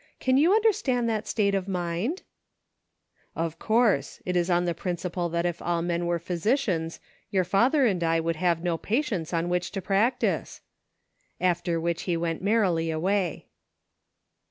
Can 0.19 0.35
you 0.35 0.51
understand 0.51 1.07
that 1.09 1.27
state 1.27 1.53
of 1.53 1.67
mind?"" 1.67 2.23
Of 3.45 3.59
course; 3.59 4.19
it 4.25 4.35
is 4.35 4.49
on 4.49 4.65
the 4.65 4.73
principle 4.73 5.29
that 5.29 5.45
if 5.45 5.61
all 5.61 5.83
men 5.83 6.07
were 6.07 6.17
physicians, 6.17 6.99
your 7.29 7.43
father 7.43 7.85
and 7.85 8.03
I 8.03 8.19
would 8.19 8.37
have 8.37 8.63
no 8.63 8.79
patients 8.79 9.31
on 9.31 9.47
which 9.47 9.69
to 9.73 9.79
practise.'" 9.79 10.61
After 11.53 11.79
which 11.79 12.01
he 12.09 12.17
went 12.17 12.41
merrily 12.41 12.89
away. 12.89 13.45